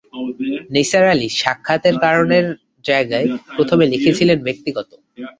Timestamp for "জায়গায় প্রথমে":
2.85-3.85